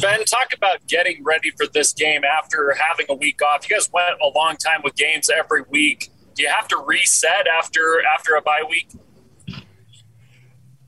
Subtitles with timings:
[0.00, 3.68] Ben, talk about getting ready for this game after having a week off.
[3.68, 6.10] You guys went a long time with games every week.
[6.34, 8.88] Do you have to reset after after a bye week?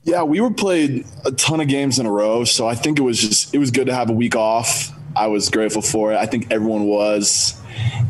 [0.03, 3.01] Yeah, we were played a ton of games in a row, so I think it
[3.01, 4.91] was just it was good to have a week off.
[5.15, 6.17] I was grateful for it.
[6.17, 7.60] I think everyone was.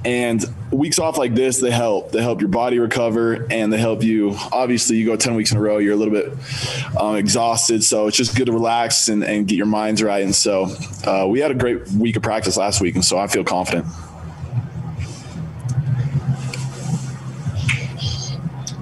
[0.04, 2.12] And weeks off like this, they help.
[2.12, 4.36] They help your body recover and they help you.
[4.52, 6.34] Obviously, you go 10 weeks in a row, you're a little bit
[7.00, 7.84] um, exhausted.
[7.84, 10.24] So it's just good to relax and, and get your minds right.
[10.24, 10.74] And so
[11.06, 12.96] uh, we had a great week of practice last week.
[12.96, 13.86] And so I feel confident.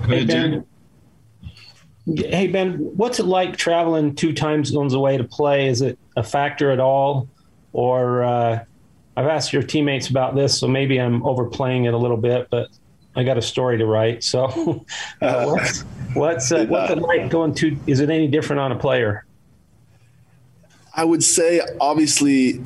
[0.07, 0.65] Hey, Ben.
[2.15, 5.67] Hey, Ben, what's it like traveling two time zones away to play?
[5.67, 7.27] Is it a factor at all?
[7.73, 8.63] Or, uh,
[9.19, 12.69] I've asked your teammates about this, so maybe I'm overplaying it a little bit, but
[13.17, 14.23] I got a story to write.
[14.23, 14.45] So,
[15.21, 15.81] uh, what's
[16.13, 17.77] what's, uh, what's it like going to?
[17.85, 19.25] Is it any different on a player?
[20.95, 22.63] I would say, obviously,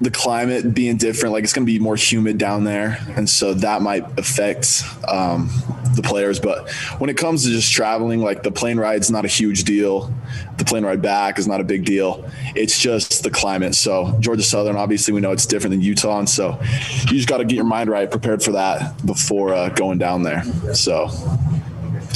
[0.00, 3.52] the climate being different, like it's going to be more humid down there, and so
[3.54, 5.50] that might affect um,
[5.98, 6.40] the players.
[6.40, 10.12] But when it comes to just traveling, like the plane ride's not a huge deal.
[10.56, 12.28] The plane ride back is not a big deal.
[12.56, 13.74] It's just the climate.
[13.74, 16.58] So Georgia Southern, obviously, we know it's different than Utah, and so
[17.02, 20.22] you just got to get your mind right, prepared for that before uh, going down
[20.22, 20.42] there.
[20.74, 21.08] So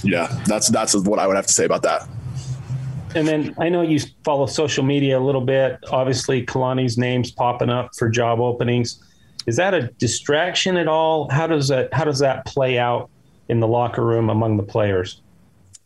[0.02, 2.08] yeah, that's that's what I would have to say about that.
[3.14, 5.78] And then I know you follow social media a little bit.
[5.90, 9.02] Obviously, Kalani's name's popping up for job openings.
[9.46, 11.28] Is that a distraction at all?
[11.28, 13.10] How does that how does that play out
[13.48, 15.20] in the locker room among the players?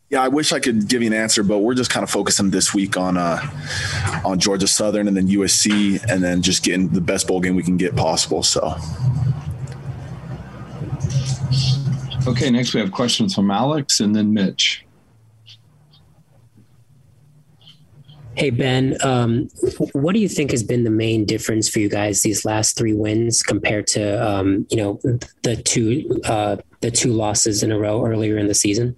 [0.09, 2.49] Yeah, I wish I could give you an answer, but we're just kind of focusing
[2.49, 3.41] this week on uh,
[4.23, 7.63] on Georgia Southern and then USC, and then just getting the best bowl game we
[7.63, 8.41] can get possible.
[8.41, 8.75] So.
[12.25, 14.86] Okay, next we have questions from Alex and then Mitch.
[18.37, 19.49] Hey, Ben, um,
[19.93, 22.93] what do you think has been the main difference for you guys these last three
[22.93, 24.99] wins compared to, um, you know,
[25.41, 28.95] the two, uh, the two losses in a row earlier in the season?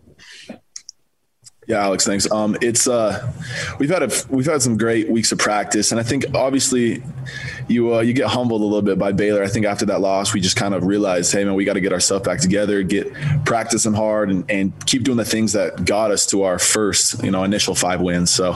[1.67, 2.29] Yeah, Alex, thanks.
[2.29, 3.31] Um, it's uh,
[3.79, 7.01] we've had a we've had some great weeks of practice, and I think obviously
[7.69, 9.44] you uh, you get humbled a little bit by Baylor.
[9.44, 11.81] I think after that loss, we just kind of realized, hey man, we got to
[11.81, 13.13] get ourselves back together, get
[13.46, 17.31] practicing hard, and, and keep doing the things that got us to our first you
[17.31, 18.31] know initial five wins.
[18.31, 18.53] So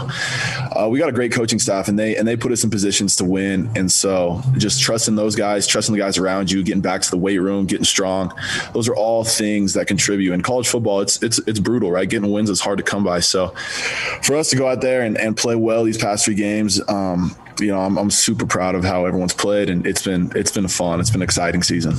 [0.76, 3.16] uh, we got a great coaching staff, and they and they put us in positions
[3.18, 3.70] to win.
[3.76, 7.18] And so just trusting those guys, trusting the guys around you, getting back to the
[7.18, 8.34] weight room, getting strong.
[8.74, 10.34] Those are all things that contribute.
[10.34, 12.10] In college football, it's it's it's brutal, right?
[12.10, 13.20] Getting wins is hard to come by.
[13.20, 13.50] So
[14.24, 17.36] for us to go out there and, and play well these past three games, um,
[17.60, 20.68] you know, I'm, I'm super proud of how everyone's played, and it's been it's been
[20.68, 21.00] fun.
[21.00, 21.96] It's been an exciting season.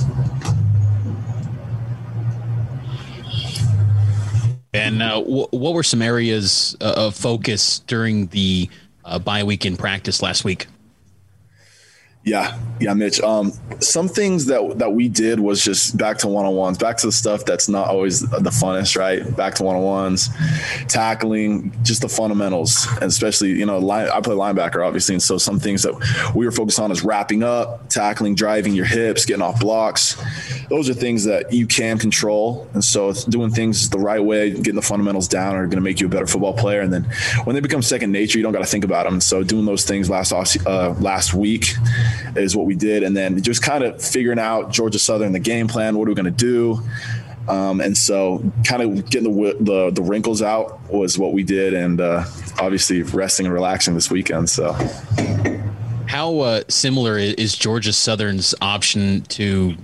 [4.73, 8.69] And uh, w- what were some areas uh, of focus during the
[9.05, 10.67] uh, bye week in practice last week?
[12.25, 13.21] Yeah, yeah, Mitch.
[13.21, 16.97] Um, some things that that we did was just back to one on ones, back
[16.97, 19.35] to the stuff that's not always the funnest, right?
[19.37, 20.29] Back to one on ones,
[20.87, 25.37] tackling, just the fundamentals, and especially you know, line, I play linebacker obviously, and so
[25.37, 25.93] some things that
[26.35, 30.19] we were focused on is wrapping up, tackling, driving your hips, getting off blocks.
[30.69, 34.75] Those are things that you can control, and so doing things the right way, getting
[34.75, 36.81] the fundamentals down, are going to make you a better football player.
[36.81, 37.03] And then
[37.43, 39.21] when they become second nature, you don't got to think about them.
[39.21, 41.75] So doing those things last off, uh, last week
[42.35, 43.03] is what we did.
[43.03, 46.15] And then just kind of figuring out Georgia Southern, the game plan, what are we
[46.15, 46.81] going to do?
[47.47, 51.73] Um, and so kind of getting the, the, the wrinkles out was what we did.
[51.73, 52.25] And uh,
[52.59, 54.49] obviously resting and relaxing this weekend.
[54.49, 54.73] So
[56.07, 59.75] how uh, similar is Georgia Southern's option to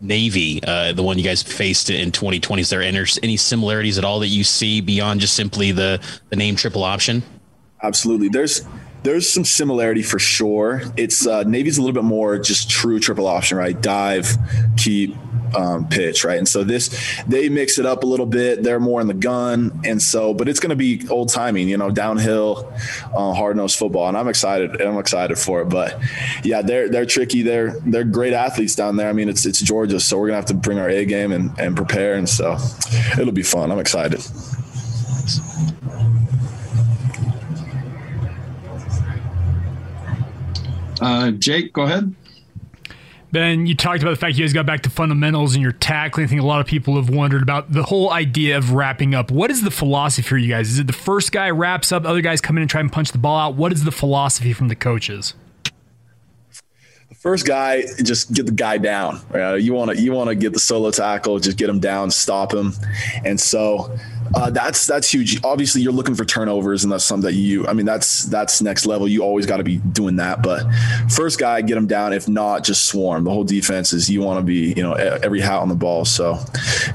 [0.00, 2.62] Navy, uh, the one you guys faced in 2020?
[2.62, 6.00] Is there any similarities at all that you see beyond just simply the,
[6.30, 7.22] the name triple option?
[7.82, 8.28] Absolutely.
[8.28, 8.64] There's
[9.08, 10.82] there's some similarity for sure.
[10.98, 13.80] It's uh, Navy's a little bit more just true triple option, right?
[13.80, 14.36] Dive,
[14.76, 15.16] keep,
[15.56, 16.36] um, pitch, right?
[16.36, 16.90] And so this
[17.26, 18.62] they mix it up a little bit.
[18.62, 21.78] They're more in the gun, and so but it's going to be old timing, you
[21.78, 22.70] know, downhill,
[23.16, 24.78] uh, hard nosed football, and I'm excited.
[24.82, 25.70] I'm excited for it.
[25.70, 25.98] But
[26.44, 27.40] yeah, they're they're tricky.
[27.40, 29.08] They're they're great athletes down there.
[29.08, 31.58] I mean, it's it's Georgia, so we're gonna have to bring our A game and
[31.58, 32.58] and prepare, and so
[33.18, 33.72] it'll be fun.
[33.72, 34.20] I'm excited.
[41.00, 42.14] Uh, Jake, go ahead.
[43.30, 46.24] Ben, you talked about the fact you guys got back to fundamentals and your tackling.
[46.24, 49.30] I think a lot of people have wondered about the whole idea of wrapping up.
[49.30, 50.70] What is the philosophy for you guys?
[50.70, 53.12] Is it the first guy wraps up, other guys come in and try and punch
[53.12, 53.54] the ball out?
[53.54, 55.34] What is the philosophy from the coaches?
[57.10, 59.20] The first guy, just get the guy down.
[59.28, 59.56] Right?
[59.56, 62.54] You want to you want to get the solo tackle, just get him down, stop
[62.54, 62.72] him,
[63.26, 63.94] and so
[64.34, 65.42] Uh, that's that's huge.
[65.44, 67.66] Obviously, you're looking for turnovers, and that's something that you.
[67.66, 69.08] I mean, that's that's next level.
[69.08, 70.42] You always got to be doing that.
[70.42, 70.66] But
[71.10, 72.12] first guy, get them down.
[72.12, 73.24] If not, just swarm.
[73.24, 76.04] The whole defense is you want to be, you know, every hat on the ball.
[76.04, 76.38] So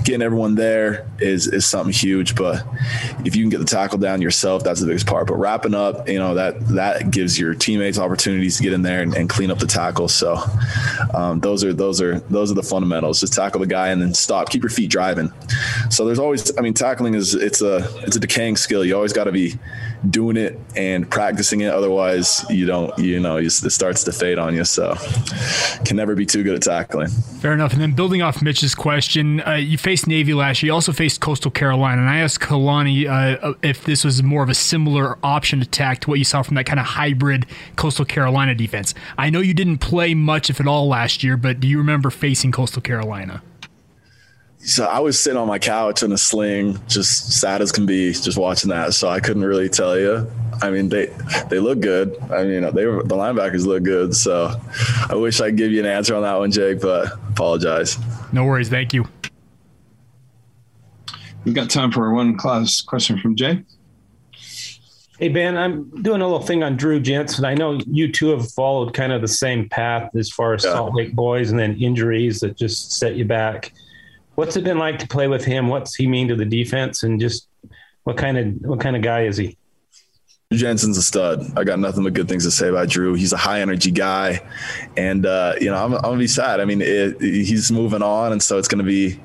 [0.03, 2.35] getting everyone there is is something huge.
[2.35, 2.65] But
[3.25, 5.27] if you can get the tackle down yourself, that's the biggest part.
[5.27, 9.01] But wrapping up, you know, that that gives your teammates opportunities to get in there
[9.01, 10.07] and, and clean up the tackle.
[10.07, 10.37] So
[11.13, 13.19] um, those are those are those are the fundamentals.
[13.19, 14.49] Just tackle the guy and then stop.
[14.49, 15.31] Keep your feet driving.
[15.89, 16.55] So there's always.
[16.57, 18.83] I mean, tackling is it's a it's a decaying skill.
[18.83, 19.53] You always got to be
[20.09, 21.73] doing it and practicing it.
[21.73, 24.65] Otherwise, you don't you know it starts to fade on you.
[24.65, 24.95] So
[25.85, 27.09] can never be too good at tackling.
[27.09, 27.73] Fair enough.
[27.73, 30.67] And then building off Mitch's question, uh, you faced Navy last year.
[30.67, 34.49] You also faced Coastal Carolina, and I asked Kalani uh, if this was more of
[34.49, 38.55] a similar option attack to what you saw from that kind of hybrid Coastal Carolina
[38.55, 38.93] defense.
[39.17, 42.09] I know you didn't play much, if at all, last year, but do you remember
[42.09, 43.41] facing Coastal Carolina?
[44.65, 48.13] So I was sitting on my couch in a sling, just sad as can be,
[48.13, 48.93] just watching that.
[48.93, 50.29] So I couldn't really tell you.
[50.61, 51.07] I mean, they
[51.49, 52.17] they look good.
[52.31, 54.15] I mean, they were the linebackers look good.
[54.15, 54.55] So
[55.09, 57.97] I wish I could give you an answer on that one, Jake, but apologize.
[58.31, 58.69] No worries.
[58.69, 59.05] Thank you.
[61.43, 63.63] We've got time for one class question from Jay.
[65.19, 67.45] Hey Ben, I'm doing a little thing on Drew Jensen.
[67.45, 70.71] I know you two have followed kind of the same path as far as yeah.
[70.71, 73.73] Salt Lake boys, and then injuries that just set you back.
[74.35, 75.67] What's it been like to play with him?
[75.67, 77.47] What's he mean to the defense, and just
[78.03, 79.57] what kind of what kind of guy is he?
[80.51, 81.45] Jensen's a stud.
[81.57, 83.15] I got nothing but good things to say about Drew.
[83.15, 84.41] He's a high energy guy,
[84.97, 86.59] and uh, you know I'm, I'm, gonna be sad.
[86.59, 89.19] I mean, it, he's moving on, and so it's gonna be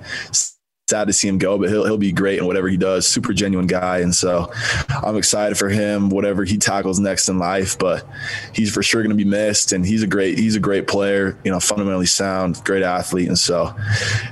[0.89, 3.07] sad to see him go, but he'll he'll be great in whatever he does.
[3.07, 4.51] Super genuine guy, and so
[4.89, 6.09] I'm excited for him.
[6.09, 8.07] Whatever he tackles next in life, but
[8.55, 9.73] he's for sure going to be missed.
[9.73, 11.39] And he's a great he's a great player.
[11.45, 13.75] You know, fundamentally sound, great athlete, and so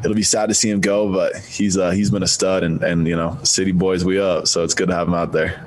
[0.00, 1.12] it'll be sad to see him go.
[1.12, 4.48] But he's uh, he's been a stud, and and you know, city boys we up.
[4.48, 5.62] So it's good to have him out there.